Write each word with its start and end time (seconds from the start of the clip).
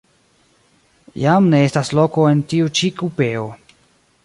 Jam 1.23 1.51
ne 1.51 1.59
estas 1.67 1.93
loko 1.99 2.25
en 2.31 2.43
tiu 2.55 2.73
ĉi 2.81 2.93
kupeo. 3.03 3.47